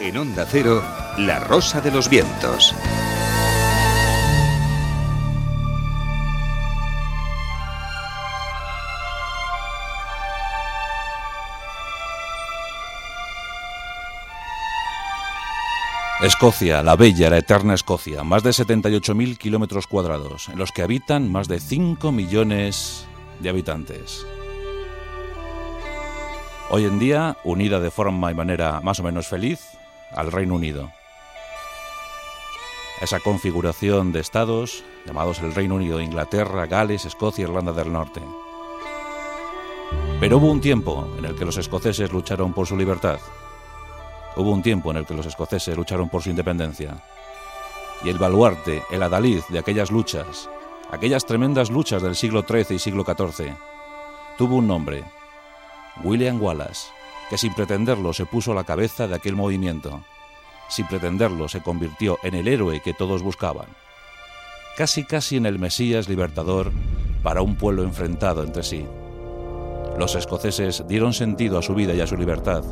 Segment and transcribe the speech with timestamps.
[0.00, 0.82] En Onda Cero,
[1.18, 2.74] La Rosa de los Vientos.
[16.22, 21.30] Escocia, la bella, la eterna Escocia, más de 78.000 kilómetros cuadrados, en los que habitan
[21.30, 23.06] más de 5 millones
[23.40, 24.26] de habitantes.
[26.70, 29.69] Hoy en día, unida de forma y manera más o menos feliz
[30.12, 30.90] al Reino Unido.
[33.00, 38.20] Esa configuración de estados llamados el Reino Unido, Inglaterra, Gales, Escocia, Irlanda del Norte.
[40.20, 43.18] Pero hubo un tiempo en el que los escoceses lucharon por su libertad
[44.36, 47.02] Hubo un tiempo en el que los escoceses lucharon por su independencia.
[48.04, 50.48] Y el baluarte, el adalid de aquellas luchas,
[50.90, 53.54] aquellas tremendas luchas del siglo XIII y siglo XIV,
[54.38, 55.04] tuvo un nombre,
[56.04, 56.88] William Wallace,
[57.30, 60.02] que sin pretenderlo se puso a la cabeza de aquel movimiento.
[60.68, 63.68] Sin pretenderlo se convirtió en el héroe que todos buscaban.
[64.76, 66.72] Casi casi en el Mesías libertador
[67.22, 68.84] para un pueblo enfrentado entre sí.
[69.98, 72.64] Los escoceses dieron sentido a su vida y a su libertad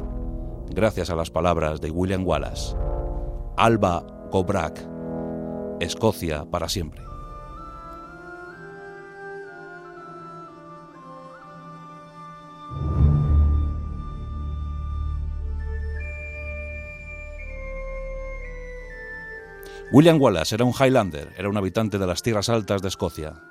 [0.70, 2.76] gracias a las palabras de William Wallace.
[3.56, 4.80] Alba Cobrak,
[5.80, 7.02] Escocia para siempre.
[19.98, 23.42] William Wallace era un Highlander, era un habitante de las tierras altas de Escocia.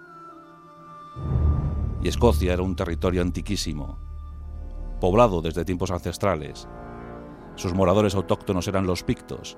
[2.02, 4.00] Y Escocia era un territorio antiquísimo,
[5.02, 6.66] poblado desde tiempos ancestrales,
[7.56, 9.58] sus moradores autóctonos eran los pictos,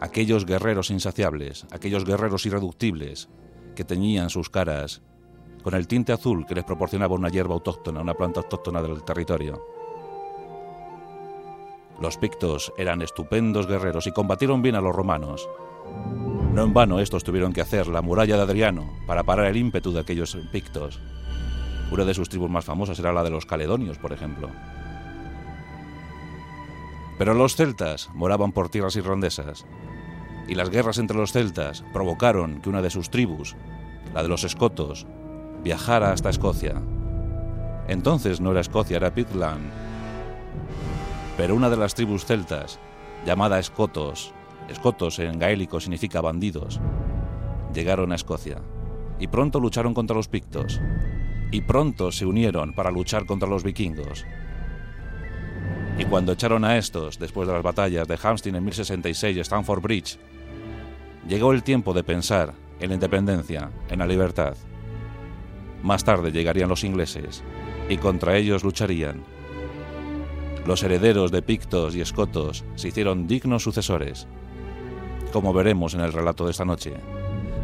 [0.00, 3.28] aquellos guerreros insaciables, aquellos guerreros irreductibles
[3.76, 5.02] que teñían sus caras
[5.62, 9.64] con el tinte azul que les proporcionaba una hierba autóctona, una planta autóctona del territorio.
[12.00, 15.48] Los pictos eran estupendos guerreros y combatieron bien a los romanos.
[16.54, 19.92] No en vano estos tuvieron que hacer la muralla de Adriano para parar el ímpetu
[19.92, 21.00] de aquellos pictos.
[21.90, 24.50] Una de sus tribus más famosas era la de los caledonios, por ejemplo.
[27.18, 29.66] Pero los celtas moraban por tierras irlandesas,
[30.48, 33.56] y las guerras entre los celtas provocaron que una de sus tribus,
[34.12, 35.06] la de los escotos,
[35.62, 36.80] viajara hasta Escocia.
[37.88, 39.70] Entonces no era Escocia, era Pitland.
[41.36, 42.78] Pero una de las tribus celtas,
[43.26, 44.32] llamada escotos,
[44.68, 46.80] escotos en gaélico significa bandidos,
[47.72, 48.60] llegaron a Escocia
[49.18, 50.80] y pronto lucharon contra los pictos
[51.50, 54.26] y pronto se unieron para luchar contra los vikingos.
[55.98, 59.80] Y cuando echaron a estos, después de las batallas de Hamstein en 1066 y Stamford
[59.80, 60.18] Bridge,
[61.28, 64.56] llegó el tiempo de pensar en la independencia, en la libertad.
[65.82, 67.44] Más tarde llegarían los ingleses
[67.88, 69.22] y contra ellos lucharían.
[70.66, 74.26] Los herederos de pictos y escotos se hicieron dignos sucesores,
[75.34, 76.94] como veremos en el relato de esta noche,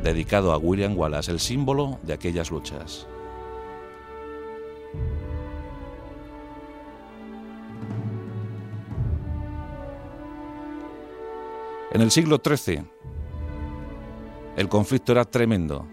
[0.02, 3.06] dedicado a William Wallace, el símbolo de aquellas luchas.
[11.92, 12.82] En el siglo XIII,
[14.56, 15.86] el conflicto era tremendo.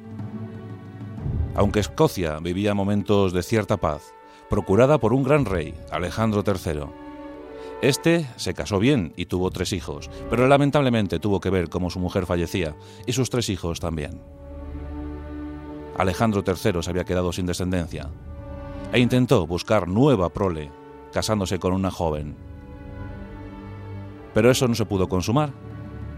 [1.54, 4.16] Aunque Escocia vivía momentos de cierta paz,
[4.50, 7.06] procurada por un gran rey, Alejandro III.
[7.82, 12.00] Este se casó bien y tuvo tres hijos, pero lamentablemente tuvo que ver cómo su
[12.00, 14.20] mujer fallecía y sus tres hijos también.
[15.96, 18.10] Alejandro III se había quedado sin descendencia
[18.92, 20.72] e intentó buscar nueva prole,
[21.12, 22.36] casándose con una joven.
[24.34, 25.52] Pero eso no se pudo consumar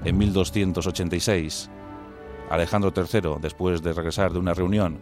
[0.06, 1.70] en 1286.
[2.50, 4.98] Alejandro III, después de regresar de una reunión,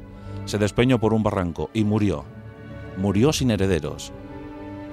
[0.46, 2.26] se despeñó por un barranco y murió.
[2.98, 4.12] Murió sin herederos.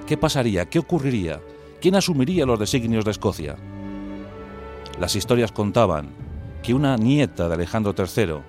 [0.05, 0.65] ¿Qué pasaría?
[0.65, 1.41] ¿Qué ocurriría?
[1.85, 3.57] ¿Quién asumiría los designios de Escocia?
[4.99, 6.15] Las historias contaban
[6.63, 8.39] que una nieta de Alejandro III,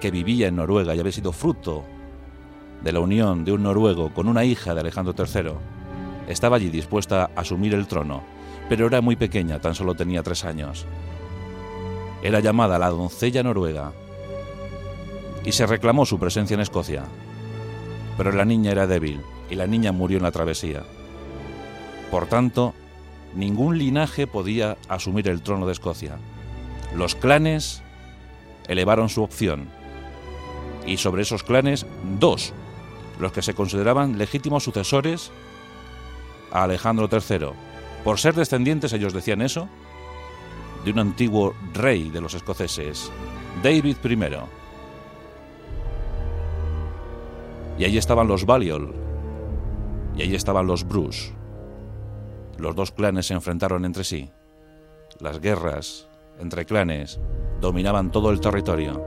[0.00, 1.82] que vivía en Noruega y había sido fruto
[2.84, 5.54] de la unión de un noruego con una hija de Alejandro III,
[6.28, 8.22] estaba allí dispuesta a asumir el trono
[8.68, 10.86] pero era muy pequeña, tan solo tenía tres años.
[12.22, 13.90] Era llamada la doncella noruega
[15.44, 17.02] y se reclamó su presencia en Escocia.
[18.16, 19.20] Pero la niña era débil
[19.50, 20.84] y la niña murió en la travesía.
[22.10, 22.74] Por tanto,
[23.34, 26.18] ningún linaje podía asumir el trono de Escocia.
[26.94, 27.82] Los clanes
[28.66, 29.68] elevaron su opción
[30.86, 31.86] y sobre esos clanes
[32.18, 32.52] dos,
[33.20, 35.30] los que se consideraban legítimos sucesores
[36.50, 37.48] a Alejandro III,
[38.04, 39.68] por ser descendientes, ellos decían eso,
[40.84, 43.10] de un antiguo rey de los escoceses,
[43.62, 44.18] David I.
[47.78, 48.94] Y allí estaban los Balliol,
[50.16, 51.37] y allí estaban los Bruce.
[52.58, 54.30] Los dos clanes se enfrentaron entre sí,
[55.20, 56.08] las guerras
[56.38, 57.20] entre clanes
[57.60, 59.02] dominaban todo el territorio.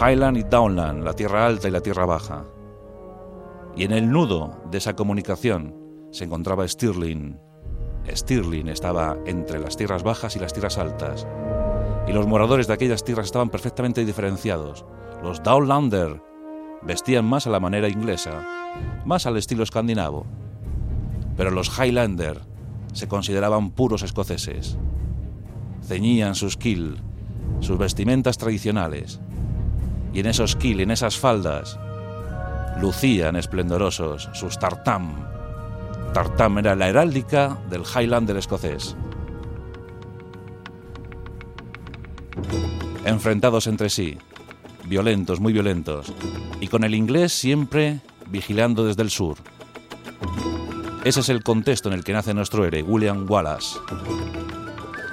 [0.00, 2.44] Highland y Downland, la tierra alta y la tierra baja.
[3.76, 5.74] Y en el nudo de esa comunicación
[6.10, 7.38] se encontraba Stirling.
[8.08, 11.26] Stirling estaba entre las tierras bajas y las tierras altas.
[12.06, 14.84] Y los moradores de aquellas tierras estaban perfectamente diferenciados.
[15.22, 16.22] Los Downlander
[16.82, 18.46] vestían más a la manera inglesa,
[19.04, 20.26] más al estilo escandinavo.
[21.36, 22.40] Pero los Highlander
[22.92, 24.78] se consideraban puros escoceses.
[25.82, 26.96] Ceñían sus kill,
[27.60, 29.20] sus vestimentas tradicionales,
[30.12, 31.78] y en esos kill, en esas faldas,
[32.80, 35.12] lucían esplendorosos sus tartam.
[36.12, 38.96] Tartam era la heráldica del Highlander escocés.
[43.04, 44.16] Enfrentados entre sí,
[44.86, 46.12] violentos, muy violentos,
[46.60, 48.00] y con el inglés siempre
[48.30, 49.36] vigilando desde el sur.
[51.04, 53.76] Ese es el contexto en el que nace nuestro héroe, William Wallace.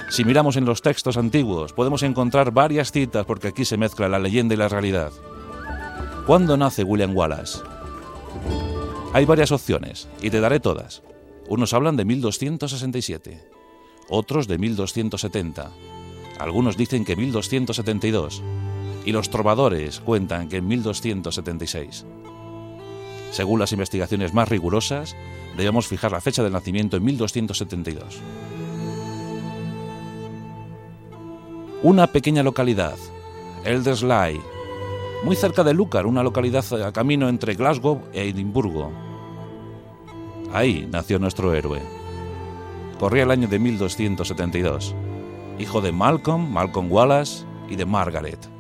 [0.10, 4.18] Si miramos en los textos antiguos, podemos encontrar varias citas porque aquí se mezcla la
[4.18, 5.12] leyenda y la realidad.
[6.26, 7.60] ¿Cuándo nace William Wallace?
[9.12, 11.04] Hay varias opciones, y te daré todas.
[11.50, 13.44] Unos hablan de 1267,
[14.08, 15.72] otros de 1270,
[16.40, 18.42] algunos dicen que 1272,
[19.04, 22.06] y los trovadores cuentan que en 1276.
[23.32, 25.16] Según las investigaciones más rigurosas,
[25.58, 28.22] debemos fijar la fecha del nacimiento en 1272.
[31.82, 32.98] Una pequeña localidad,
[33.64, 34.40] Elderslie,
[35.24, 38.92] muy cerca de Lucar, una localidad a camino entre Glasgow e Edimburgo.
[40.54, 41.82] Ahí nació nuestro héroe.
[43.00, 44.94] Corría el año de 1272,
[45.58, 48.51] hijo de Malcolm, Malcolm Wallace y de Margaret.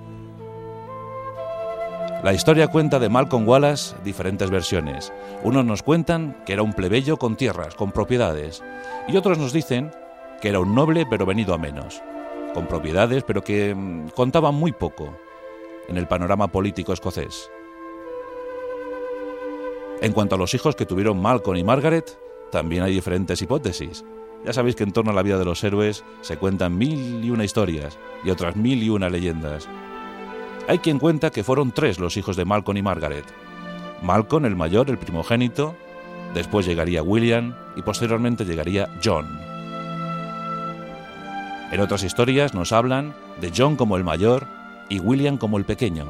[2.23, 5.11] La historia cuenta de Malcolm Wallace diferentes versiones.
[5.41, 8.63] Unos nos cuentan que era un plebeyo con tierras, con propiedades,
[9.07, 9.89] y otros nos dicen
[10.39, 12.03] que era un noble pero venido a menos,
[12.53, 15.17] con propiedades pero que mm, contaba muy poco
[15.87, 17.49] en el panorama político escocés.
[20.01, 22.19] En cuanto a los hijos que tuvieron Malcolm y Margaret,
[22.51, 24.05] también hay diferentes hipótesis.
[24.45, 27.31] Ya sabéis que en torno a la vida de los héroes se cuentan mil y
[27.31, 29.67] una historias y otras mil y una leyendas.
[30.71, 33.25] Hay quien cuenta que fueron tres los hijos de Malcolm y Margaret.
[34.01, 35.75] Malcolm, el mayor, el primogénito,
[36.33, 39.27] después llegaría William y posteriormente llegaría John.
[41.73, 44.47] En otras historias nos hablan de John como el mayor
[44.87, 46.05] y William como el pequeño.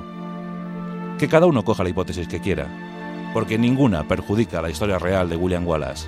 [1.17, 2.67] Que cada uno coja la hipótesis que quiera,
[3.33, 6.07] porque ninguna perjudica la historia real de William Wallace.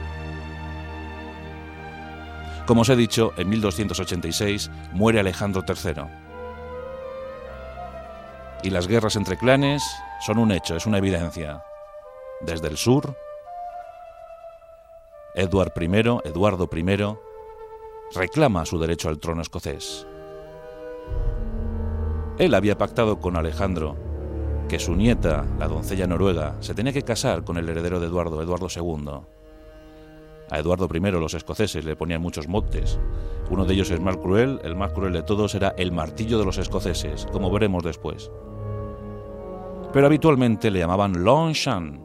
[2.67, 6.22] Como os he dicho, en 1286 muere Alejandro III
[8.63, 9.83] y las guerras entre clanes
[10.21, 11.63] son un hecho, es una evidencia.
[12.41, 13.15] Desde el sur,
[15.35, 17.17] Edward I, Eduardo I,
[18.15, 20.07] reclama su derecho al trono escocés.
[22.37, 23.97] Él había pactado con Alejandro
[24.69, 28.41] que su nieta, la doncella noruega, se tenía que casar con el heredero de Eduardo,
[28.41, 29.09] Eduardo II.
[30.49, 32.97] A Eduardo I los escoceses le ponían muchos motes.
[33.49, 36.45] Uno de ellos es más cruel, el más cruel de todos era el martillo de
[36.45, 38.31] los escoceses, como veremos después
[39.93, 42.01] pero habitualmente le llamaban Longshan,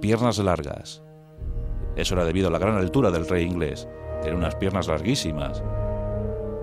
[0.00, 1.02] piernas largas.
[1.96, 3.88] Eso era debido a la gran altura del rey inglés,
[4.20, 5.64] tenía unas piernas larguísimas,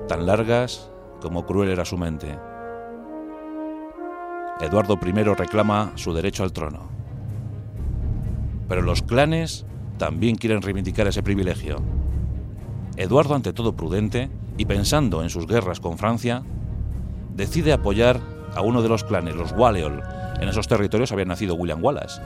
[0.08, 2.38] tan largas como cruel era su mente.
[4.60, 6.89] Eduardo I reclama su derecho al trono.
[8.70, 9.65] Pero los clanes
[9.98, 11.82] también quieren reivindicar ese privilegio.
[12.98, 16.44] Eduardo, ante todo prudente y pensando en sus guerras con Francia,
[17.34, 18.20] decide apoyar
[18.53, 20.03] a uno de los clanes, los Waleol,
[20.41, 22.21] en esos territorios había nacido William Wallace.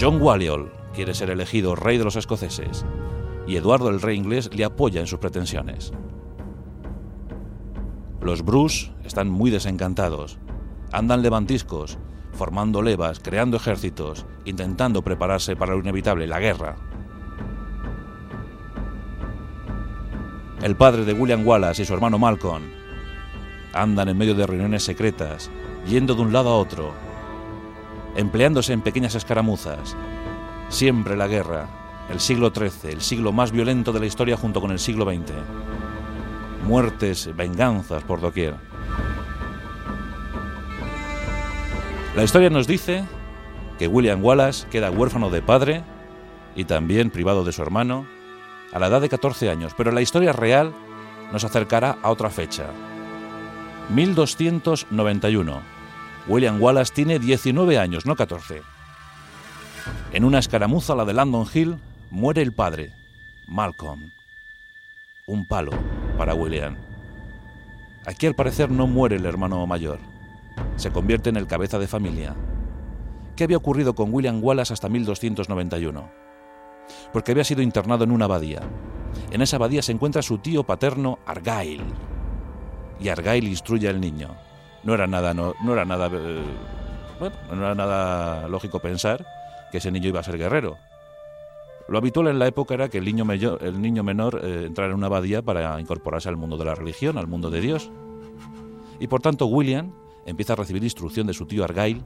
[0.00, 2.86] John Walliol quiere ser elegido rey de los escoceses
[3.46, 5.92] y Eduardo el rey inglés le apoya en sus pretensiones.
[8.20, 10.38] Los Bruce están muy desencantados,
[10.92, 11.98] andan levantiscos,
[12.32, 16.76] formando levas, creando ejércitos, intentando prepararse para lo inevitable, la guerra.
[20.62, 22.62] El padre de William Wallace y su hermano Malcolm
[23.74, 25.50] andan en medio de reuniones secretas,
[25.86, 26.92] yendo de un lado a otro,
[28.16, 29.96] empleándose en pequeñas escaramuzas.
[30.68, 31.68] Siempre la guerra,
[32.10, 35.32] el siglo XIII, el siglo más violento de la historia junto con el siglo XX.
[36.66, 38.54] Muertes, venganzas por doquier.
[42.16, 43.04] La historia nos dice
[43.78, 45.84] que William Wallace queda huérfano de padre
[46.54, 48.06] y también privado de su hermano
[48.72, 50.72] a la edad de 14 años, pero la historia real
[51.32, 52.66] nos acercará a otra fecha,
[53.90, 55.73] 1291
[56.26, 58.62] William Wallace tiene 19 años, no 14.
[60.12, 61.76] En una escaramuza, la de Landon Hill,
[62.10, 62.92] muere el padre,
[63.46, 64.10] Malcolm.
[65.26, 65.72] un palo
[66.16, 66.76] para William.
[68.06, 69.98] Aquí al parecer no muere el hermano mayor,
[70.76, 72.34] se convierte en el cabeza de familia.
[73.36, 76.10] ¿Qué había ocurrido con William Wallace hasta 1291?
[77.12, 78.62] Porque había sido internado en una abadía.
[79.30, 81.84] En esa abadía se encuentra su tío paterno Argyle.
[83.00, 84.34] Y Argyle instruye al niño.
[84.84, 86.42] No era nada, no, era nada, eh,
[87.18, 89.24] bueno, no era nada lógico pensar
[89.70, 90.76] que ese niño iba a ser guerrero.
[91.88, 93.26] Lo habitual en la época era que el niño,
[93.60, 97.18] el niño menor eh, entrara en una abadía para incorporarse al mundo de la religión,
[97.18, 97.90] al mundo de Dios.
[99.00, 99.92] Y por tanto William
[100.26, 102.02] empieza a recibir instrucción de su tío Argyle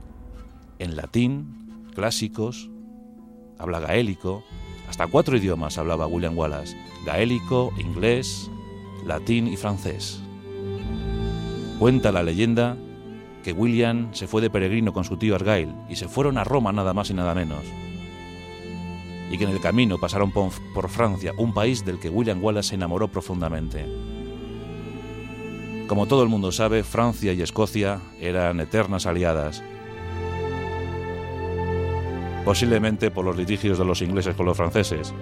[0.79, 2.71] en latín, clásicos,
[3.59, 4.43] habla gaélico,
[4.89, 8.51] hasta cuatro idiomas hablaba William Wallace, gaélico, inglés,
[9.05, 10.23] latín y francés.
[11.79, 12.77] Cuenta la leyenda
[13.45, 16.73] que William se fue de peregrino con su tío Argyle y se fueron a Roma
[16.73, 17.65] nada más y nada menos
[19.31, 22.75] y que en el camino pasaron por Francia, un país del que William Wallace se
[22.77, 23.85] enamoró profundamente.
[25.87, 29.63] Como todo el mundo sabe, Francia y Escocia eran eternas aliadas,
[32.45, 35.15] posiblemente por los litigios de los ingleses con los franceses.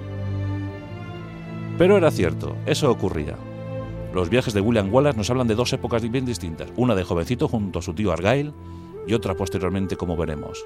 [1.79, 3.37] Pero era cierto, eso ocurría.
[4.17, 7.49] Los viajes de William Wallace nos hablan de dos épocas bien distintas, una de jovencito
[7.49, 8.55] junto a su tío Argyle
[9.07, 10.65] y otra posteriormente como veremos.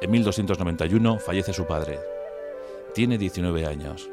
[0.00, 1.98] En 1291 fallece su padre.
[2.94, 4.08] Tiene 19 años.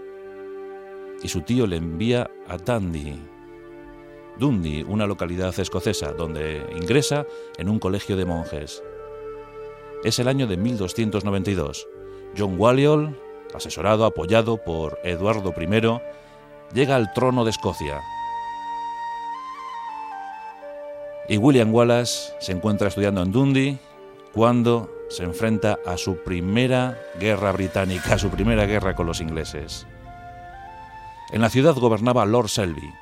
[1.22, 3.20] Y su tío le envía a Dundee,
[4.40, 7.28] Dundee, una localidad escocesa, donde ingresa
[7.60, 8.82] en un colegio de monjes.
[10.04, 11.88] Es el año de 1292.
[12.36, 13.16] John Balliol,
[13.54, 16.00] asesorado, apoyado por Eduardo I,
[16.74, 18.02] llega al trono de Escocia.
[21.28, 23.80] Y William Wallace se encuentra estudiando en Dundee
[24.34, 29.86] cuando se enfrenta a su primera guerra británica, a su primera guerra con los ingleses.
[31.32, 32.94] En la ciudad gobernaba Lord Selby.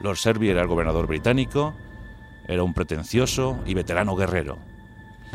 [0.00, 1.74] Lord Selby era el gobernador británico,
[2.48, 4.58] era un pretencioso y veterano guerrero.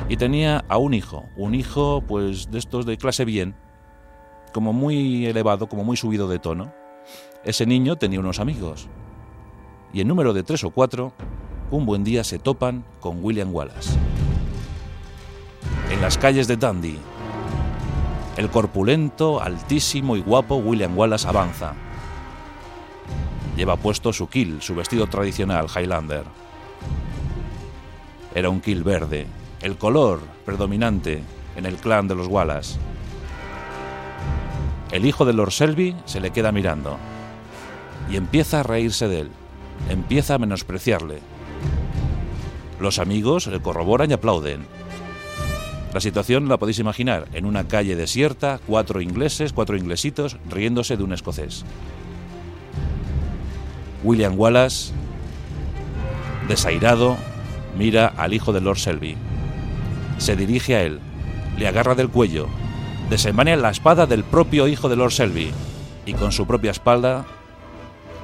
[0.09, 3.55] Y tenía a un hijo, un hijo pues de estos de clase bien,
[4.53, 6.73] como muy elevado, como muy subido de tono.
[7.43, 8.87] Ese niño tenía unos amigos.
[9.93, 11.13] Y en número de tres o cuatro,
[11.69, 13.97] un buen día se topan con William Wallace
[15.91, 16.97] en las calles de Dundee.
[18.37, 21.73] El corpulento, altísimo y guapo William Wallace avanza.
[23.57, 26.23] Lleva puesto su kill, su vestido tradicional Highlander.
[28.33, 29.27] Era un kill verde,
[29.61, 31.21] el color predominante
[31.57, 32.79] en el clan de los Wallace.
[34.91, 36.97] El hijo de Lord Selby se le queda mirando
[38.09, 39.31] y empieza a reírse de él,
[39.89, 41.19] empieza a menospreciarle.
[42.79, 44.65] Los amigos le corroboran y aplauden,
[45.93, 51.03] la situación la podéis imaginar, en una calle desierta, cuatro ingleses, cuatro inglesitos, riéndose de
[51.03, 51.65] un escocés.
[54.01, 54.93] William Wallace,
[56.47, 57.17] desairado,
[57.77, 59.17] mira al hijo de Lord Selby.
[60.17, 60.99] Se dirige a él,
[61.57, 62.47] le agarra del cuello,
[63.11, 65.51] desenvaina la espada del propio hijo de Lord Selby
[66.07, 67.25] y con su propia espalda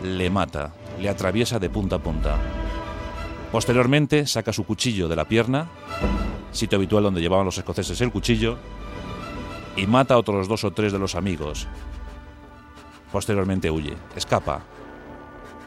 [0.02, 2.38] le mata, le atraviesa de punta a punta.
[3.52, 5.68] Posteriormente saca su cuchillo de la pierna
[6.58, 8.58] sitio habitual donde llevaban los escoceses el cuchillo,
[9.76, 11.68] y mata a otros dos o tres de los amigos.
[13.12, 14.62] Posteriormente huye, escapa,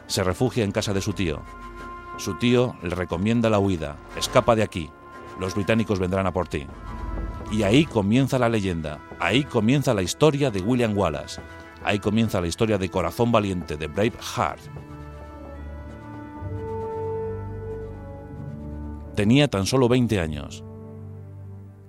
[0.07, 1.41] se refugia en casa de su tío.
[2.17, 4.89] Su tío le recomienda la huida, escapa de aquí,
[5.39, 6.67] los británicos vendrán a por ti.
[7.51, 11.41] Y ahí comienza la leyenda, ahí comienza la historia de William Wallace,
[11.83, 14.61] ahí comienza la historia de Corazón Valiente, de Brave Heart.
[19.15, 20.63] Tenía tan solo 20 años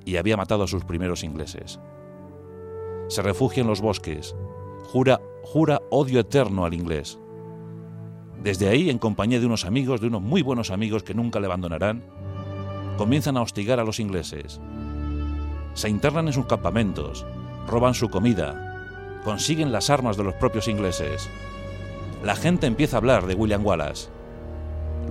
[0.05, 1.79] y había matado a sus primeros ingleses.
[3.07, 4.35] Se refugia en los bosques,
[4.87, 7.21] jura, jura odio eterno al inglés.
[8.43, 11.47] Desde ahí, en compañía de unos amigos, de unos muy buenos amigos que nunca le
[11.47, 12.03] abandonarán,
[12.99, 14.61] comienzan a hostigar a los ingleses.
[15.75, 17.27] Se internan en sus campamentos,
[17.67, 21.29] roban su comida, consiguen las armas de los propios ingleses.
[22.23, 24.09] La gente empieza a hablar de William Wallace.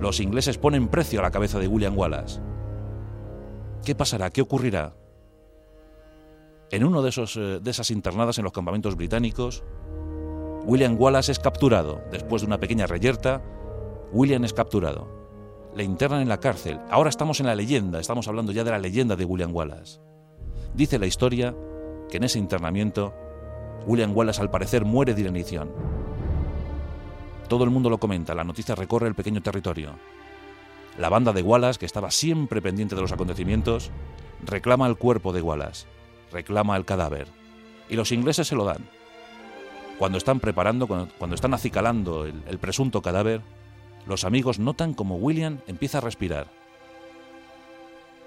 [0.00, 2.40] Los ingleses ponen precio a la cabeza de William Wallace.
[3.84, 4.30] ¿Qué pasará?
[4.30, 4.94] ¿Qué ocurrirá?
[6.70, 9.62] En uno de, esos, eh, de esas internadas en los campamentos británicos,
[10.64, 12.00] William Wallace es capturado.
[12.10, 13.42] Después de una pequeña reyerta,
[14.12, 15.08] William es capturado.
[15.74, 16.80] Le internan en la cárcel.
[16.90, 20.00] Ahora estamos en la leyenda, estamos hablando ya de la leyenda de William Wallace.
[20.74, 21.54] Dice la historia
[22.10, 23.14] que en ese internamiento,
[23.86, 25.70] William Wallace al parecer muere de inanición.
[27.48, 29.98] Todo el mundo lo comenta, la noticia recorre el pequeño territorio.
[30.98, 33.90] La banda de Wallace, que estaba siempre pendiente de los acontecimientos,
[34.44, 35.86] reclama el cuerpo de Wallace,
[36.30, 37.28] reclama el cadáver,
[37.88, 38.88] y los ingleses se lo dan.
[39.98, 43.42] Cuando están preparando, cuando, están acicalando el presunto cadáver,
[44.06, 46.61] los amigos notan como William empieza a respirar.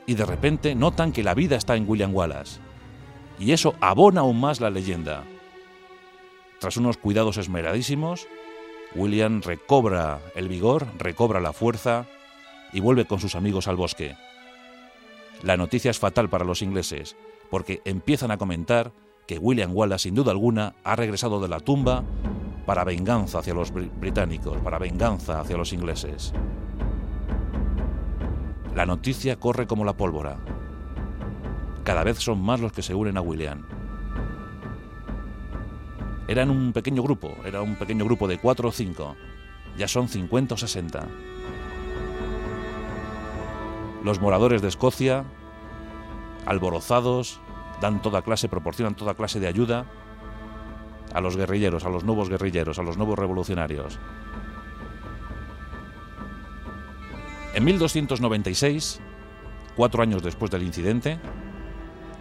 [0.05, 2.59] Y de repente notan que la vida está en William Wallace.
[3.39, 5.23] Y eso abona aún más la leyenda.
[6.59, 8.27] Tras unos cuidados esmeradísimos,
[8.95, 12.05] William recobra el vigor, recobra la fuerza
[12.71, 14.15] y vuelve con sus amigos al bosque.
[15.43, 17.15] La noticia es fatal para los ingleses,
[17.49, 18.91] porque empiezan a comentar
[19.27, 22.03] que William Wallace, sin duda alguna, ha regresado de la tumba
[22.65, 26.33] para venganza hacia los británicos, para venganza hacia los ingleses.
[28.75, 30.35] La noticia corre como la pólvora.
[31.85, 33.65] Cada vez son más los que se unen a William.
[36.27, 39.15] Eran un pequeño grupo, era un pequeño grupo de cuatro o cinco.
[39.77, 41.07] Ya son 50 o 60.
[44.03, 45.23] Los moradores de Escocia,
[46.45, 47.39] alborozados,
[47.79, 49.85] dan toda clase, proporcionan toda clase de ayuda
[51.13, 53.99] a los guerrilleros, a los nuevos guerrilleros, a los nuevos revolucionarios.
[57.55, 58.99] En 1296,
[59.77, 61.17] cuatro años después del incidente,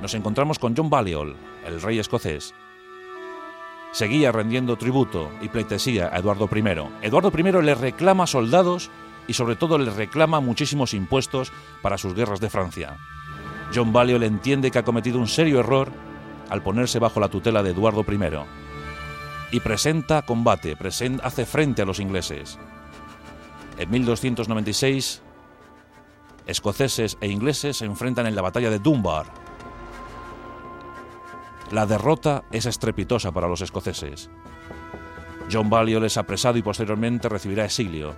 [0.00, 1.34] nos encontramos con John Balliol,
[1.66, 2.54] el rey escocés.
[3.90, 7.04] Seguía rendiendo tributo y pleitesía a Eduardo I.
[7.04, 8.92] Eduardo I le reclama soldados
[9.26, 11.50] y sobre todo le reclama muchísimos impuestos
[11.82, 12.96] para sus guerras de Francia.
[13.74, 15.90] John Balliol entiende que ha cometido un serio error
[16.48, 20.76] al ponerse bajo la tutela de Eduardo I y presenta combate,
[21.24, 22.56] hace frente a los ingleses.
[23.76, 25.22] En 1296,
[26.46, 29.26] escoceses e ingleses se enfrentan en la batalla de Dunbar.
[31.70, 34.30] La derrota es estrepitosa para los escoceses.
[35.50, 38.14] John Balliol es apresado y posteriormente recibirá exilio.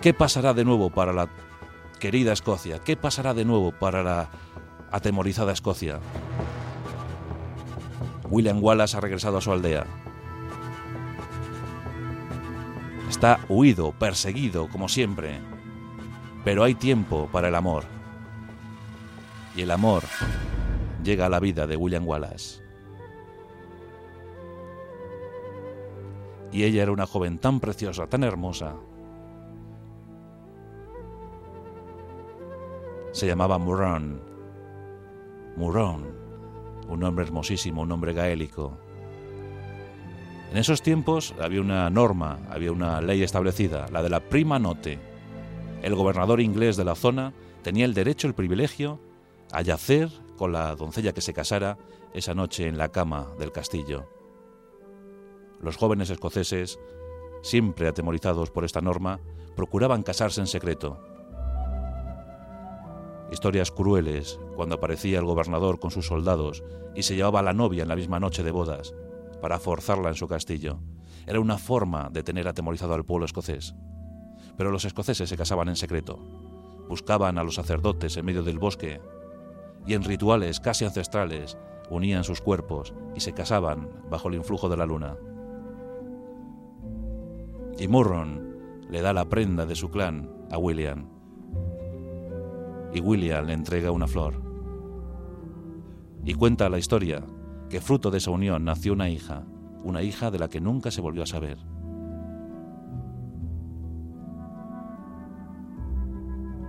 [0.00, 1.28] ¿Qué pasará de nuevo para la
[1.98, 2.78] querida Escocia?
[2.78, 4.30] ¿Qué pasará de nuevo para la
[4.90, 6.00] atemorizada Escocia?
[8.28, 9.86] William Wallace ha regresado a su aldea.
[13.08, 15.40] Está huido, perseguido, como siempre.
[16.44, 17.84] Pero hay tiempo para el amor.
[19.56, 20.04] Y el amor
[21.02, 22.62] llega a la vida de William Wallace.
[26.52, 28.74] Y ella era una joven tan preciosa, tan hermosa.
[33.12, 34.22] Se llamaba Muron.
[35.56, 36.20] Muron
[36.90, 38.76] un nombre hermosísimo, un nombre gaélico.
[40.50, 44.98] En esos tiempos había una norma, había una ley establecida, la de la prima note.
[45.82, 49.00] El gobernador inglés de la zona tenía el derecho, el privilegio,
[49.52, 51.78] a yacer con la doncella que se casara
[52.14, 54.08] esa noche en la cama del castillo.
[55.60, 56.78] Los jóvenes escoceses,
[57.42, 59.20] siempre atemorizados por esta norma,
[59.56, 60.98] procuraban casarse en secreto
[63.30, 66.64] historias crueles cuando aparecía el gobernador con sus soldados
[66.94, 68.94] y se llevaba a la novia en la misma noche de bodas
[69.40, 70.80] para forzarla en su castillo.
[71.26, 73.74] Era una forma de tener atemorizado al pueblo escocés.
[74.60, 76.18] Pero los escoceses se casaban en secreto,
[76.86, 79.00] buscaban a los sacerdotes en medio del bosque
[79.86, 81.56] y en rituales casi ancestrales
[81.88, 85.16] unían sus cuerpos y se casaban bajo el influjo de la luna.
[87.78, 91.08] Y Murron le da la prenda de su clan a William
[92.92, 94.42] y William le entrega una flor.
[96.22, 97.24] Y cuenta la historia
[97.70, 99.42] que fruto de esa unión nació una hija,
[99.82, 101.56] una hija de la que nunca se volvió a saber.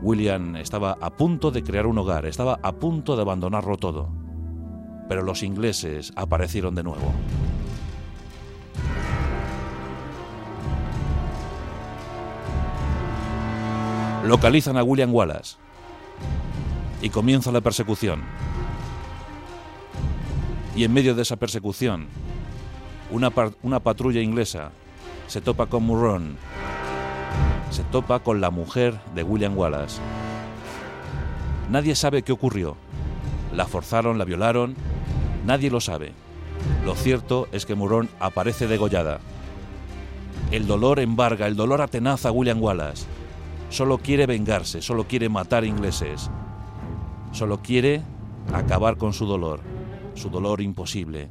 [0.02, 4.10] William estaba a punto de crear un hogar, estaba a punto de abandonarlo todo,
[5.08, 7.14] pero los ingleses aparecieron de nuevo.
[14.26, 15.58] Localizan a William Wallace,
[17.02, 18.22] y comienza la persecución.
[20.76, 22.08] Y en medio de esa persecución,
[23.10, 23.32] una,
[23.64, 24.72] una patrulla inglesa
[25.28, 26.38] se topa con Murron,
[27.72, 30.00] se topa con la mujer de William Wallace.
[31.70, 32.76] Nadie sabe qué ocurrió.
[33.56, 34.76] La forzaron, la violaron,
[35.46, 36.12] nadie lo sabe.
[36.86, 39.20] Lo cierto es que Murron aparece degollada.
[40.52, 43.06] El dolor embarga, el dolor atenaza a William Wallace.
[43.70, 46.30] Solo quiere vengarse, solo quiere matar ingleses.
[47.32, 48.02] Solo quiere
[48.54, 49.62] acabar con su dolor,
[50.14, 51.30] su dolor imposible.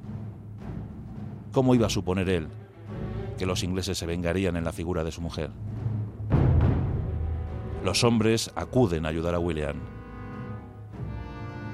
[1.53, 2.49] ¿Cómo iba a suponer él
[3.37, 5.51] que los ingleses se vengarían en la figura de su mujer?
[7.85, 9.77] Los hombres acuden a ayudar a William.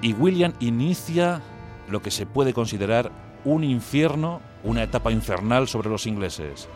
[0.03, 1.42] Y William inicia
[1.88, 3.11] lo que se puede considerar
[3.45, 6.69] un infierno, una etapa infernal sobre los ingleses.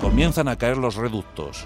[0.00, 1.64] Comienzan a caer los reductos,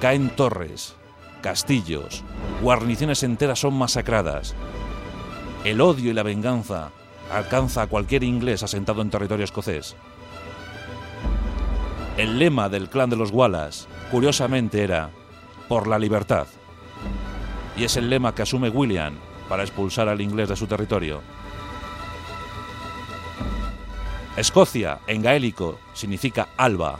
[0.00, 0.94] caen torres,
[1.42, 2.24] castillos,
[2.62, 4.54] guarniciones enteras son masacradas.
[5.64, 6.90] El odio y la venganza
[7.32, 9.96] alcanza a cualquier inglés asentado en territorio escocés.
[12.16, 15.10] El lema del clan de los Wallace, curiosamente, era
[15.68, 16.46] por la libertad.
[17.76, 19.14] Y es el lema que asume William
[19.48, 21.20] para expulsar al inglés de su territorio.
[24.36, 26.98] Escocia, en gaélico, significa alba.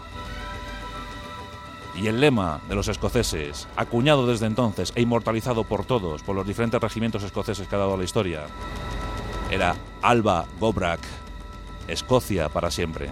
[1.96, 6.46] Y el lema de los escoceses, acuñado desde entonces e inmortalizado por todos, por los
[6.46, 8.42] diferentes regimientos escoceses que ha dado la historia,
[9.50, 11.00] era Alba Gobrak,
[11.88, 13.09] Escocia para siempre.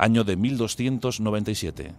[0.00, 1.92] Año de 1297.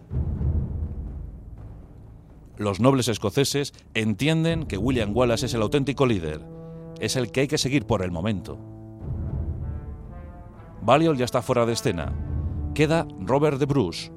[2.56, 6.40] Los nobles escoceses entienden que William Wallace es el auténtico líder,
[6.98, 8.58] es el que hay que seguir por el momento.
[10.80, 12.14] Balliol ya está fuera de escena.
[12.74, 14.10] Queda Robert de Bruce.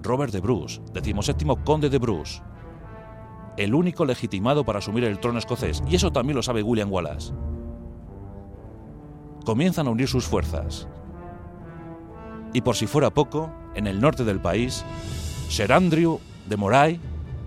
[0.00, 2.42] Robert de Bruce, decimoséptimo conde de Bruce.
[3.56, 7.34] El único legitimado para asumir el trono escocés, y eso también lo sabe William Wallace.
[9.44, 10.86] Comienzan a unir sus fuerzas.
[12.54, 14.84] Y por si fuera poco, en el norte del país,
[15.48, 17.00] Sir Andrew de Moray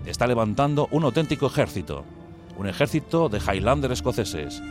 [0.04, 2.04] está levantando un auténtico ejército,
[2.58, 4.62] un ejército de Highlander escoceses.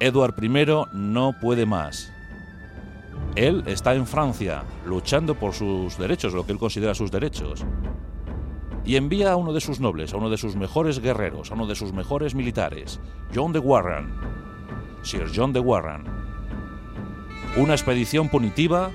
[0.00, 0.48] Edward I
[0.94, 2.12] no puede más.
[3.36, 7.64] Él está en Francia, luchando por sus derechos, lo que él considera sus derechos.
[8.84, 11.68] Y envía a uno de sus nobles, a uno de sus mejores guerreros, a uno
[11.68, 12.98] de sus mejores militares,
[13.32, 14.12] John de Warren,
[15.02, 16.25] Sir John de Warren.
[17.56, 18.90] Una expedición punitiva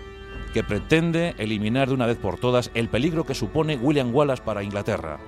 [0.53, 4.61] que pretende eliminar de una vez por todas el peligro que supone William Wallace para
[4.61, 5.19] Inglaterra.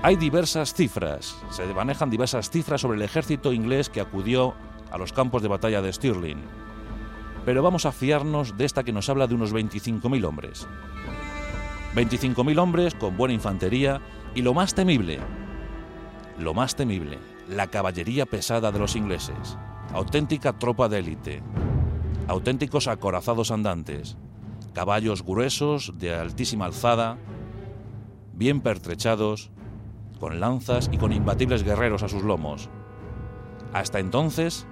[0.00, 4.54] Hay diversas cifras, se manejan diversas cifras sobre el ejército inglés que acudió
[4.90, 6.42] a los campos de batalla de Stirling,
[7.44, 10.66] pero vamos a fiarnos de esta que nos habla de unos 25.000 hombres.
[11.94, 14.00] 25.000 hombres con buena infantería
[14.34, 15.18] y lo más temible,
[16.38, 19.58] lo más temible, la caballería pesada de los ingleses,
[19.94, 21.40] auténtica tropa de élite,
[22.26, 24.18] auténticos acorazados andantes,
[24.74, 27.16] caballos gruesos de altísima alzada,
[28.32, 29.50] bien pertrechados,
[30.18, 32.68] con lanzas y con imbatibles guerreros a sus lomos.
[33.72, 34.66] Hasta entonces,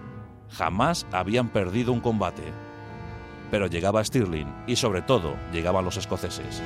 [0.50, 2.52] jamás habían perdido un combate.
[3.50, 6.60] Pero llegaba Stirling y sobre todo llegaban los escoceses.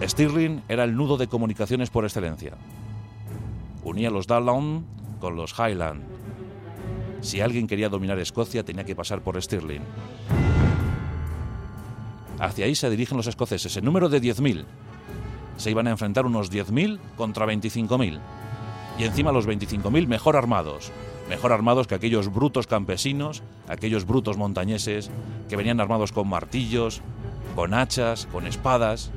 [0.00, 2.52] Stirling era el nudo de comunicaciones por excelencia.
[3.82, 4.84] Unía los Dallon
[5.18, 6.15] con los Highland.
[7.20, 9.82] Si alguien quería dominar Escocia tenía que pasar por Stirling.
[12.38, 14.64] Hacia ahí se dirigen los escoceses, en número de 10.000.
[15.56, 18.20] Se iban a enfrentar unos 10.000 contra 25.000.
[18.98, 20.92] Y encima los 25.000 mejor armados.
[21.28, 25.10] Mejor armados que aquellos brutos campesinos, aquellos brutos montañeses
[25.48, 27.02] que venían armados con martillos,
[27.54, 29.10] con hachas, con espadas.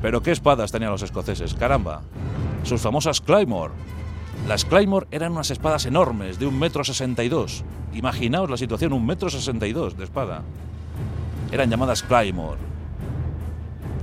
[0.00, 1.54] Pero ¿qué espadas tenían los escoceses?
[1.54, 2.02] Caramba.
[2.62, 3.74] Sus famosas Claymore.
[4.46, 7.64] Las Claymore eran unas espadas enormes, de un metro sesenta y dos.
[7.94, 10.42] Imaginaos la situación, un metro sesenta y dos de espada.
[11.50, 12.58] Eran llamadas Claymore.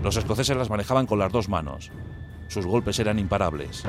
[0.01, 1.91] Los escoceses las manejaban con las dos manos.
[2.47, 3.83] Sus golpes eran imparables.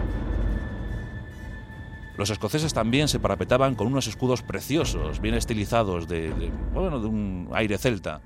[2.18, 7.06] Los escoceses también se parapetaban con unos escudos preciosos, bien estilizados, de, de, bueno, de
[7.06, 8.20] un aire celta.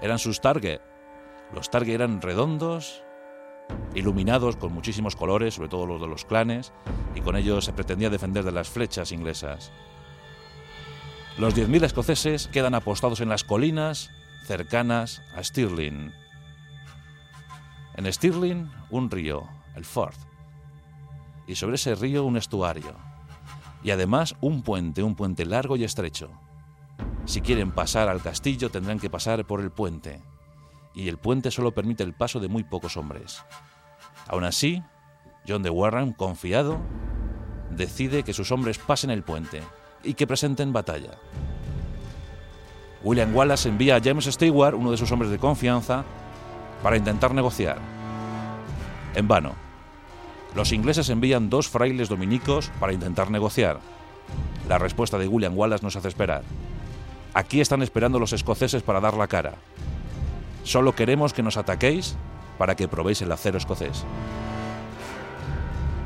[0.00, 0.80] Eran sus target.
[1.52, 3.03] Los target eran redondos,
[3.94, 6.72] iluminados con muchísimos colores, sobre todo los de los clanes,
[7.14, 9.72] y con ellos se pretendía defender de las flechas inglesas.
[11.38, 14.10] Los 10.000 escoceses quedan apostados en las colinas
[14.46, 16.12] cercanas a Stirling.
[17.96, 20.18] En Stirling, un río, el Forth,
[21.46, 22.94] y sobre ese río un estuario,
[23.82, 26.30] y además un puente, un puente largo y estrecho.
[27.24, 30.22] Si quieren pasar al castillo tendrán que pasar por el puente,
[30.94, 33.42] y el puente solo permite el paso de muy pocos hombres.
[34.28, 34.82] Aún así,
[35.46, 36.78] John de Warren, confiado,
[37.70, 39.62] decide que sus hombres pasen el puente
[40.02, 41.18] y que presenten batalla.
[43.02, 46.04] William Wallace envía a James Stewart, uno de sus hombres de confianza,
[46.82, 47.78] para intentar negociar.
[49.14, 49.54] En vano.
[50.54, 53.80] Los ingleses envían dos frailes dominicos para intentar negociar.
[54.68, 56.42] La respuesta de William Wallace nos hace esperar.
[57.34, 59.54] Aquí están esperando los escoceses para dar la cara.
[60.64, 62.16] Solo queremos que nos ataquéis
[62.58, 64.04] para que probéis el acero escocés.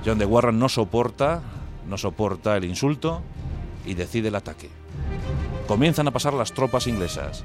[0.05, 1.41] John de Warren no soporta,
[1.89, 3.23] no soporta el insulto
[3.87, 4.69] y decide el ataque.
[5.67, 7.45] Comienzan a pasar las tropas inglesas.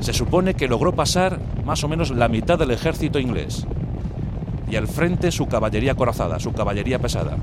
[0.00, 3.66] Se supone que logró pasar más o menos la mitad del ejército inglés.
[4.68, 7.36] Y al frente su caballería corazada, su caballería pesada.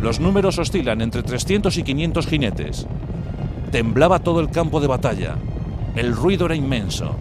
[0.00, 2.86] Los números oscilan entre 300 y 500 jinetes.
[3.72, 5.36] Temblaba todo el campo de batalla.
[5.94, 7.16] El ruido era inmenso.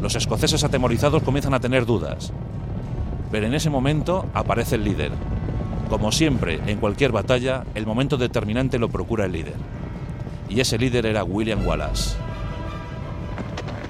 [0.00, 2.32] Los escoceses atemorizados comienzan a tener dudas.
[3.30, 5.12] Pero en ese momento aparece el líder.
[5.88, 9.56] Como siempre, en cualquier batalla, el momento determinante lo procura el líder.
[10.48, 12.16] Y ese líder era William Wallace.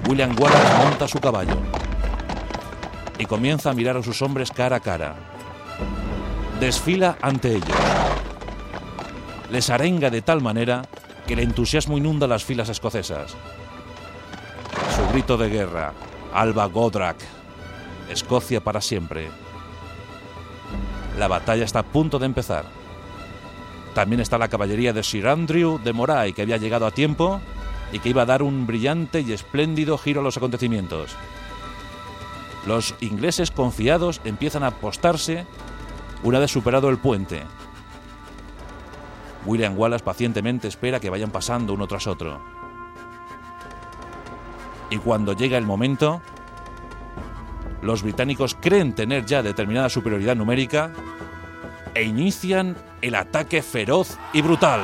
[0.09, 1.57] William Wallace monta su caballo
[3.17, 5.15] y comienza a mirar a sus hombres cara a cara.
[6.59, 7.77] Desfila ante ellos.
[9.51, 10.83] Les arenga de tal manera
[11.27, 13.35] que el entusiasmo inunda las filas escocesas.
[15.11, 15.91] Grito de guerra,
[16.33, 17.17] Alba Godrak,
[18.09, 19.27] Escocia para siempre.
[21.19, 22.63] La batalla está a punto de empezar.
[23.93, 27.41] También está la caballería de Sir Andrew de Moray, que había llegado a tiempo
[27.91, 31.11] y que iba a dar un brillante y espléndido giro a los acontecimientos.
[32.65, 35.45] Los ingleses confiados empiezan a apostarse
[36.23, 37.43] una vez superado el puente.
[39.45, 42.60] William Wallace pacientemente espera que vayan pasando uno tras otro.
[44.91, 46.21] Y cuando llega el momento,
[47.81, 50.91] los británicos creen tener ya determinada superioridad numérica
[51.93, 54.81] e inician el ataque feroz y brutal.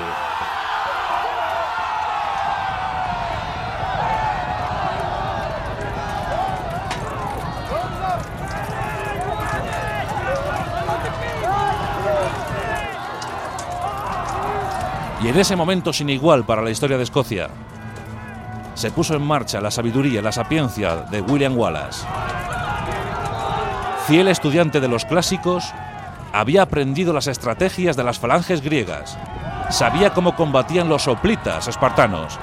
[15.22, 17.50] Y en ese momento sin igual para la historia de Escocia,
[18.78, 22.06] se puso en marcha la sabiduría, la sapiencia de William Wallace.
[24.06, 25.74] Fiel estudiante de los clásicos,
[26.32, 29.18] había aprendido las estrategias de las falanges griegas,
[29.72, 32.38] sabía cómo combatían los soplitas espartanos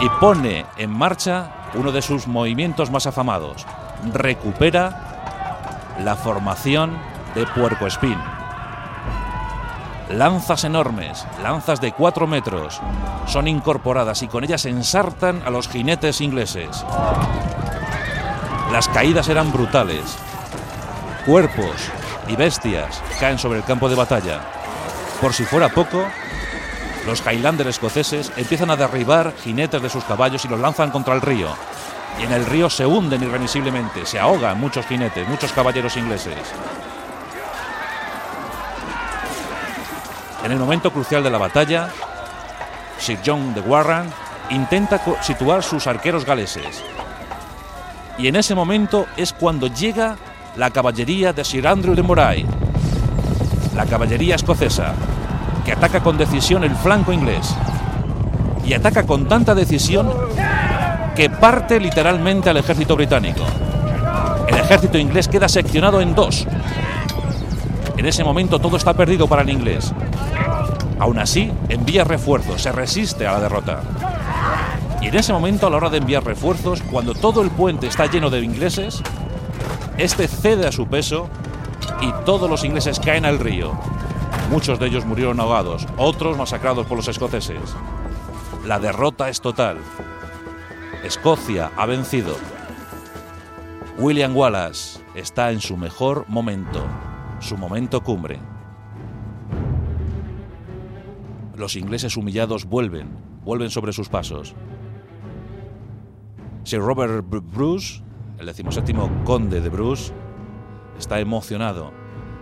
[0.00, 3.66] y pone en marcha uno de sus movimientos más afamados.
[4.12, 6.96] Recupera la formación
[7.34, 8.18] de Puerco Espín
[10.18, 12.80] lanzas enormes, lanzas de 4 metros,
[13.26, 16.84] son incorporadas y con ellas ensartan a los jinetes ingleses.
[18.72, 20.16] Las caídas eran brutales.
[21.26, 21.90] Cuerpos
[22.28, 24.40] y bestias caen sobre el campo de batalla.
[25.20, 26.04] Por si fuera poco,
[27.06, 31.20] los Highlanders escoceses empiezan a derribar jinetes de sus caballos y los lanzan contra el
[31.20, 31.48] río.
[32.20, 36.38] Y en el río se hunden irremisiblemente, se ahogan muchos jinetes, muchos caballeros ingleses.
[40.44, 41.88] En el momento crucial de la batalla,
[42.98, 44.04] Sir John de Warren
[44.50, 46.84] intenta situar sus arqueros galeses.
[48.18, 50.16] Y en ese momento es cuando llega
[50.56, 52.46] la caballería de Sir Andrew de Moray,
[53.74, 54.92] la caballería escocesa,
[55.64, 57.54] que ataca con decisión el flanco inglés.
[58.66, 60.12] Y ataca con tanta decisión
[61.16, 63.44] que parte literalmente al ejército británico.
[64.46, 66.46] El ejército inglés queda seccionado en dos.
[67.96, 69.94] En ese momento todo está perdido para el inglés.
[71.04, 73.82] Aún así, envía refuerzos, se resiste a la derrota.
[75.02, 78.06] Y en ese momento, a la hora de enviar refuerzos, cuando todo el puente está
[78.06, 79.02] lleno de ingleses,
[79.98, 81.28] este cede a su peso
[82.00, 83.72] y todos los ingleses caen al río.
[84.48, 87.76] Muchos de ellos murieron ahogados, otros masacrados por los escoceses.
[88.64, 89.76] La derrota es total.
[91.04, 92.34] Escocia ha vencido.
[93.98, 96.82] William Wallace está en su mejor momento,
[97.40, 98.53] su momento cumbre.
[101.56, 103.08] Los ingleses humillados vuelven,
[103.44, 104.54] vuelven sobre sus pasos.
[106.64, 108.02] Sir Robert Bruce,
[108.38, 110.12] el decimoséptimo conde de Bruce,
[110.98, 111.92] está emocionado.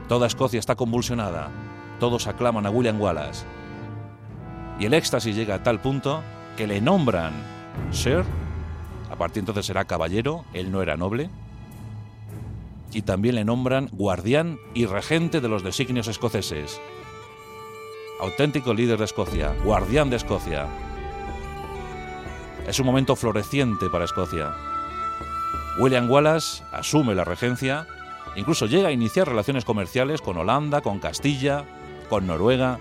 [0.09, 1.51] Toda Escocia está convulsionada.
[2.01, 3.45] Todos aclaman a William Wallace.
[4.79, 6.23] Y el éxtasis llega a tal punto
[6.57, 7.35] que le nombran
[7.91, 8.25] Sir.
[9.11, 11.29] A partir de entonces será caballero, él no era noble.
[12.95, 16.81] Y también le nombran guardián y regente de los designios escoceses
[18.23, 20.69] auténtico líder de Escocia, guardián de Escocia.
[22.69, 24.53] Es un momento floreciente para Escocia.
[25.81, 27.85] William Wallace asume la regencia,
[28.37, 31.65] incluso llega a iniciar relaciones comerciales con Holanda, con Castilla,
[32.09, 32.79] con Noruega.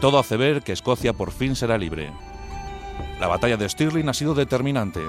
[0.00, 2.12] Todo hace ver que Escocia por fin será libre.
[3.18, 5.00] La batalla de Stirling ha sido determinante,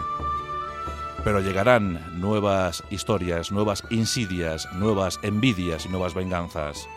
[1.24, 6.90] pero llegarán nuevas historias, nuevas insidias, nuevas envidias y nuevas venganzas.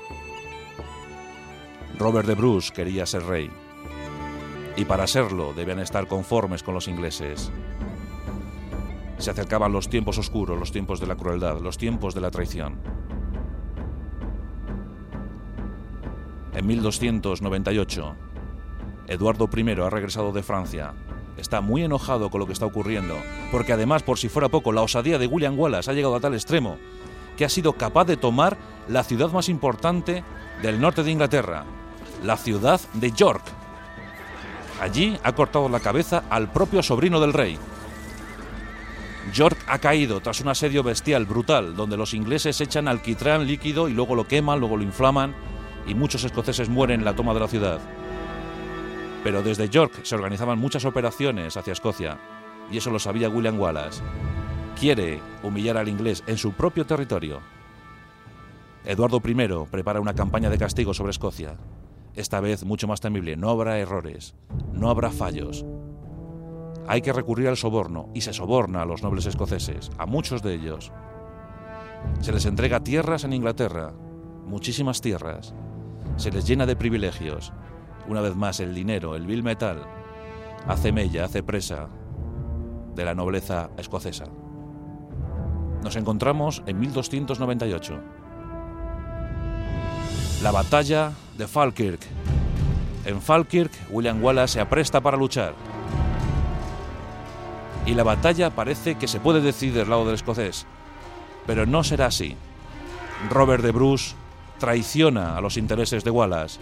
[1.99, 3.51] Robert de Bruce quería ser rey.
[4.77, 7.53] Y para serlo debían estar conformes con los ingleses.
[9.19, 12.81] Se acercaban los tiempos oscuros, los tiempos de la crueldad, los tiempos de la traición.
[16.53, 18.17] En 1298,
[19.07, 20.95] Eduardo I ha regresado de Francia.
[21.37, 23.17] Está muy enojado con lo que está ocurriendo,
[23.53, 26.35] porque además, por si fuera poco, la osadía de William Wallace ha llegado a tal
[26.35, 26.77] extremo
[27.37, 28.57] que ha sido capaz de tomar
[28.89, 30.23] la ciudad más importante
[30.63, 31.65] del norte de Inglaterra,
[32.25, 33.43] la ciudad de York.
[34.81, 37.59] Allí ha cortado la cabeza al propio sobrino del rey.
[39.33, 43.93] York ha caído tras un asedio bestial, brutal, donde los ingleses echan alquitrán líquido y
[43.93, 45.35] luego lo queman, luego lo inflaman
[45.87, 47.81] y muchos escoceses mueren en la toma de la ciudad.
[49.23, 52.19] Pero desde York se organizaban muchas operaciones hacia Escocia
[52.71, 54.03] y eso lo sabía William Wallace.
[54.79, 57.41] Quiere humillar al inglés en su propio territorio.
[58.85, 61.57] Eduardo I prepara una campaña de castigo sobre Escocia.
[62.15, 64.35] Esta vez mucho más temible, no habrá errores,
[64.73, 65.67] no habrá fallos.
[66.87, 70.55] Hay que recurrir al soborno y se soborna a los nobles escoceses, a muchos de
[70.55, 70.93] ellos.
[72.21, 73.93] Se les entrega tierras en Inglaterra,
[74.47, 75.55] muchísimas tierras.
[76.17, 77.53] Se les llena de privilegios.
[78.07, 79.83] Una vez más, el dinero, el vil metal,
[80.69, 81.89] hace mella, hace presa
[82.95, 84.27] de la nobleza escocesa.
[85.83, 88.01] Nos encontramos en 1298.
[90.43, 92.01] La batalla de Falkirk.
[93.05, 95.55] En Falkirk, William Wallace se apresta para luchar.
[97.87, 100.67] Y la batalla parece que se puede decidir del lado del escocés.
[101.47, 102.37] Pero no será así.
[103.31, 104.15] Robert de Bruce
[104.59, 106.59] traiciona a los intereses de Wallace.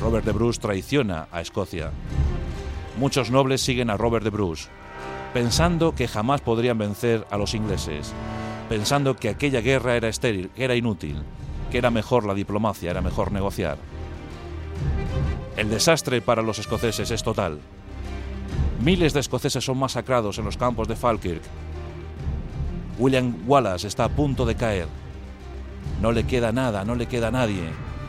[0.00, 1.90] Robert de Bruce traiciona a Escocia.
[2.98, 4.68] Muchos nobles siguen a Robert de Bruce,
[5.34, 8.12] pensando que jamás podrían vencer a los ingleses,
[8.68, 11.22] pensando que aquella guerra era estéril, que era inútil,
[11.70, 13.78] que era mejor la diplomacia, era mejor negociar.
[15.56, 17.60] El desastre para los escoceses es total.
[18.82, 21.42] Miles de escoceses son masacrados en los campos de Falkirk.
[22.98, 24.88] William Wallace está a punto de caer.
[26.00, 27.68] No le queda nada, no le queda nadie.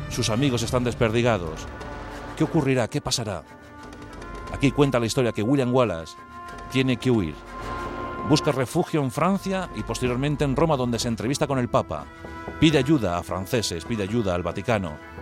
[0.09, 1.67] Sus amigos están desperdigados.
[2.37, 2.87] ¿Qué ocurrirá?
[2.87, 3.43] ¿Qué pasará?
[4.53, 6.15] Aquí cuenta la historia que William Wallace
[6.71, 7.35] tiene que huir.
[8.29, 12.05] Busca refugio en Francia y posteriormente en Roma donde se entrevista con el Papa.
[12.59, 15.12] Pide ayuda a franceses, pide ayuda al Vaticano.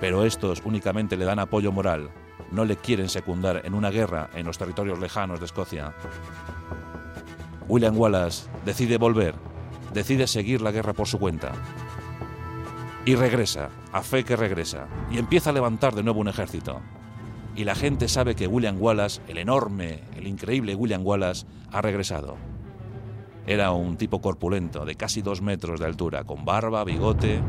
[0.00, 2.10] Pero estos únicamente le dan apoyo moral.
[2.50, 5.92] No le quieren secundar en una guerra en los territorios lejanos de Escocia.
[7.68, 9.34] William Wallace decide volver,
[9.92, 11.52] decide seguir la guerra por su cuenta.
[13.04, 16.80] Y regresa, a fe que regresa, y empieza a levantar de nuevo un ejército.
[17.54, 22.36] Y la gente sabe que William Wallace, el enorme, el increíble William Wallace, ha regresado.
[23.46, 27.40] Era un tipo corpulento, de casi dos metros de altura, con barba, bigote,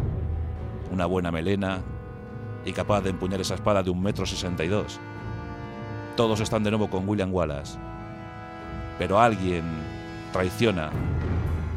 [0.92, 1.82] una buena melena
[2.66, 5.00] y capaz de empuñar esa espada de un metro sesenta y dos.
[6.16, 7.78] Todos están de nuevo con William Wallace.
[9.00, 9.64] Pero alguien
[10.32, 10.92] traiciona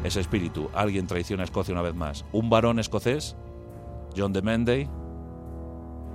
[0.03, 2.25] ese espíritu, alguien traiciona a Escocia una vez más.
[2.31, 3.35] Un varón escocés
[4.15, 4.89] John de Menday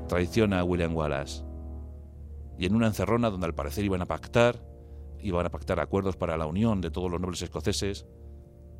[0.08, 1.44] traiciona a William Wallace.
[2.58, 4.62] Y en una encerrona donde al parecer iban a pactar,
[5.20, 8.06] iban a pactar acuerdos para la unión de todos los nobles escoceses,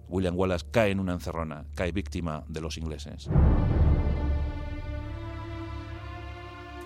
[0.08, 3.30] William Wallace cae en una encerrona, cae víctima de los ingleses.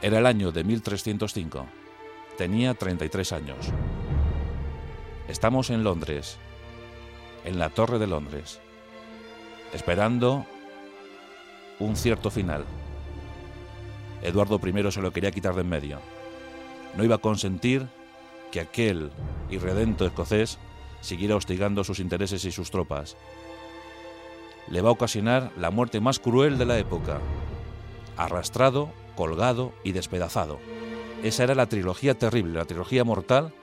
[0.04, 1.64] Era el año de 1305.
[2.36, 3.70] Tenía 33 años.
[5.28, 6.36] Estamos en Londres,
[7.46, 8.60] en la Torre de Londres,
[9.72, 10.44] esperando
[11.78, 12.66] un cierto final.
[14.20, 16.00] Eduardo I se lo quería quitar de en medio.
[16.98, 17.86] No iba a consentir
[18.52, 19.10] que aquel
[19.48, 20.58] irredento escocés
[21.00, 23.16] siguiera hostigando sus intereses y sus tropas.
[24.68, 27.20] Le va a ocasionar la muerte más cruel de la época.
[28.18, 30.58] Arrastrado, colgado y despedazado.
[31.22, 33.54] Esa era la trilogía terrible, la trilogía mortal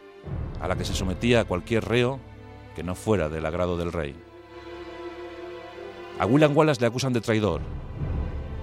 [0.60, 2.20] a la que se sometía cualquier reo
[2.76, 4.16] que no fuera del agrado del rey.
[6.20, 7.62] A William Wallace le acusan de traidor,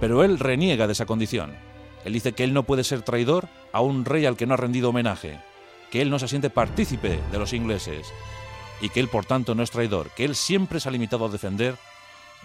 [0.01, 1.57] pero él reniega de esa condición.
[2.05, 4.57] Él dice que él no puede ser traidor a un rey al que no ha
[4.57, 5.40] rendido homenaje,
[5.90, 8.12] que él no se siente partícipe de los ingleses
[8.81, 11.31] y que él por tanto no es traidor, que él siempre se ha limitado a
[11.31, 11.77] defender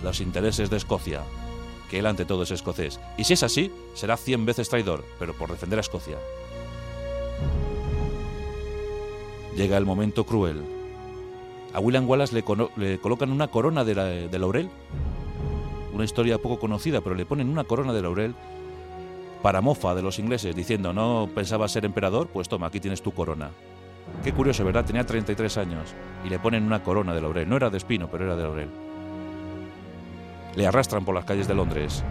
[0.02, 1.22] los intereses de Escocia,
[1.94, 3.00] que él ante todo es escocés.
[3.20, 6.18] Y si es así, será cien veces traidor, pero por defender a Escocia.
[9.56, 10.64] Llega el momento cruel.
[11.72, 14.72] A William Wallace le, colocan una corona de laurel
[15.94, 18.34] una historia poco conocida, pero le ponen una corona de laurel
[19.44, 23.12] para mofa de los ingleses, diciendo, no pensaba ser emperador, pues toma, aquí tienes tu
[23.12, 23.52] corona.
[24.24, 24.84] Qué curioso, ¿verdad?
[24.84, 25.94] Tenía 33 años
[26.26, 27.48] y le ponen una corona de laurel.
[27.48, 28.83] No era de espino, pero era de laurel.
[30.56, 32.04] Le arrastran por las calles de Londres.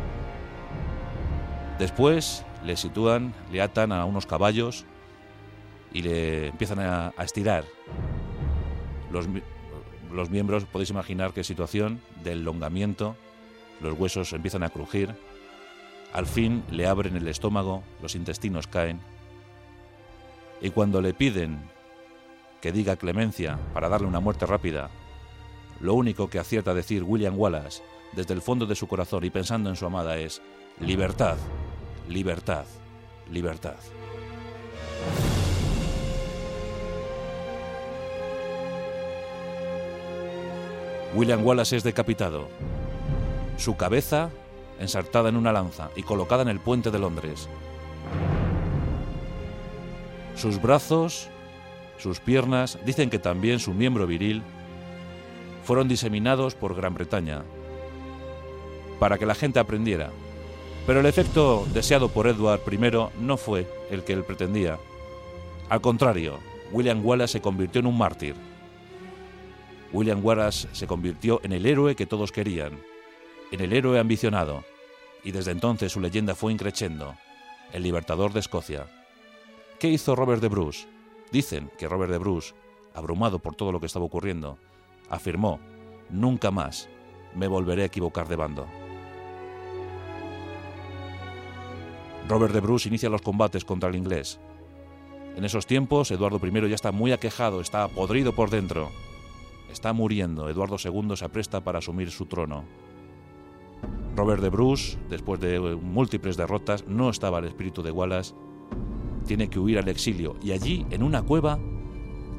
[1.79, 4.85] Después le sitúan, le atan a unos caballos
[5.93, 7.65] y le empiezan a, estirar.
[9.11, 9.27] Los,
[10.13, 13.17] los miembros, podéis imaginar qué situación del elongamiento
[13.83, 15.15] los huesos empiezan a crujir,
[16.13, 19.01] al fin le abren el estómago, los intestinos caen,
[20.61, 21.59] y cuando le piden
[22.61, 24.91] que diga clemencia para darle una muerte rápida,
[25.81, 27.83] lo único que acierta a decir William Wallace
[28.13, 30.43] desde el fondo de su corazón y pensando en su amada es
[30.81, 31.37] libertad,
[32.09, 32.65] libertad,
[33.31, 33.77] libertad.
[41.15, 42.49] William Wallace es decapitado,
[43.59, 44.31] su cabeza
[44.81, 47.49] ensartada en una lanza y colocada en el puente de Londres,
[50.37, 51.29] sus brazos,
[51.99, 54.43] sus piernas, dicen que también su miembro viril,
[55.65, 57.45] fueron diseminados por Gran Bretaña,
[59.03, 60.13] para que la gente aprendiera.
[60.87, 62.79] Pero el efecto deseado por Edward I
[63.19, 64.79] no fue el que él pretendía.
[65.69, 66.39] Al contrario,
[66.71, 68.37] William Wallace se convirtió en un mártir.
[69.93, 72.79] William Wallace se convirtió en el héroe que todos querían,
[73.51, 74.63] en el héroe ambicionado,
[75.25, 77.17] y desde entonces su leyenda fue increciendo,
[77.73, 78.87] el libertador de Escocia.
[79.81, 80.87] ¿Qué hizo Robert de Bruce?
[81.33, 82.55] Dicen que Robert de Bruce,
[82.95, 84.59] abrumado por todo lo que estaba ocurriendo,
[85.11, 85.59] afirmó,
[86.09, 86.89] nunca más
[87.35, 88.82] me volveré a equivocar de bando.
[92.29, 94.41] Robert de Bruce inicia los combates contra el inglés.
[95.37, 98.91] En esos tiempos, Eduardo I ya está muy aquejado, está podrido por dentro.
[99.71, 100.49] Está muriendo.
[100.49, 102.65] Eduardo II se apresta para asumir su trono.
[104.15, 108.35] Robert de Bruce, después de múltiples derrotas, no estaba el espíritu de Wallace.
[109.27, 111.59] Tiene que huir al exilio y allí, en una cueva,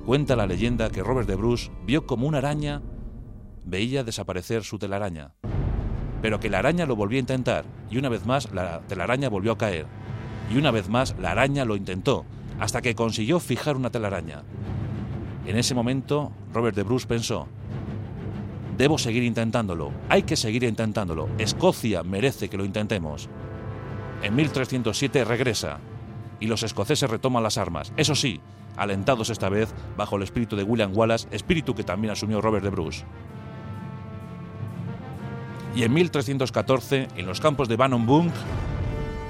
[0.06, 2.82] cuenta la leyenda que Robert de Bruce vio como una araña
[3.66, 5.34] veía desaparecer su telaraña,
[6.24, 9.52] pero que la araña lo volvió a intentar y una vez más la telaraña volvió
[9.52, 9.86] a caer
[10.50, 12.24] y una vez más la araña lo intentó
[12.62, 14.44] hasta que consiguió fijar una telaraña.
[15.46, 17.50] En ese momento, Robert de Bruce pensó,
[18.78, 23.28] debo seguir intentándolo, hay que seguir intentándolo, Escocia merece que lo intentemos.
[24.22, 25.82] En 1307 regresa
[26.40, 28.40] y los escoceses retoman las armas, eso sí,
[28.78, 32.70] alentados esta vez bajo el espíritu de William Wallace, espíritu que también asumió Robert de
[32.70, 33.04] Bruce.
[35.76, 38.32] Y en 1314, en los campos de Bannockburn,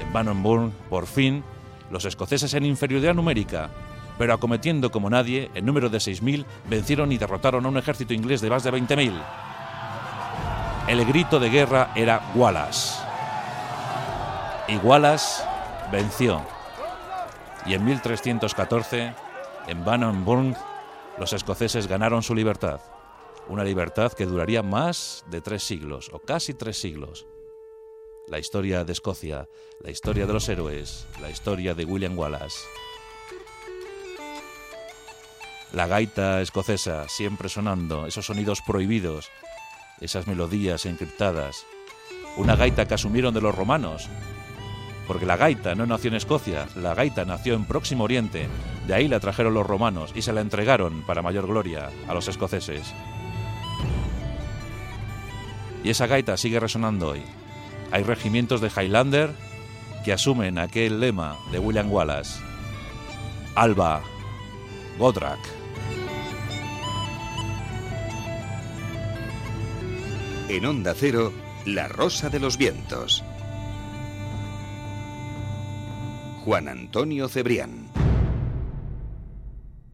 [0.01, 1.43] en Bannockburn, por fin,
[1.89, 3.69] los escoceses en inferioridad numérica,
[4.17, 8.41] pero acometiendo como nadie, en número de 6.000, vencieron y derrotaron a un ejército inglés
[8.41, 9.13] de más de 20.000.
[10.87, 12.99] El grito de guerra era Wallace.
[14.67, 15.43] Y Wallace
[15.91, 16.41] venció.
[17.65, 19.13] Y en 1314,
[19.67, 20.55] en Bannockburn,
[21.17, 22.81] los escoceses ganaron su libertad.
[23.47, 27.25] Una libertad que duraría más de tres siglos, o casi tres siglos
[28.27, 29.49] la historia de Escocia,
[29.81, 32.59] la historia de los héroes, la historia de William Wallace.
[35.73, 39.29] La gaita escocesa siempre sonando, esos sonidos prohibidos,
[39.99, 41.65] esas melodías encriptadas.
[42.37, 44.07] Una gaita que asumieron de los romanos,
[45.07, 48.47] porque la gaita no nació en Escocia, la gaita nació en Próximo Oriente,
[48.87, 52.27] de ahí la trajeron los romanos y se la entregaron para mayor gloria a los
[52.27, 52.93] escoceses.
[55.83, 57.21] Y esa gaita sigue resonando hoy.
[57.91, 59.31] Hay regimientos de Highlander
[60.03, 62.39] que asumen aquel lema de William Wallace.
[63.55, 64.01] Alba,
[64.97, 65.39] Godrak.
[70.49, 71.33] En Onda Cero,
[71.65, 73.23] La Rosa de los Vientos.
[76.43, 77.82] Juan Antonio Cebrián.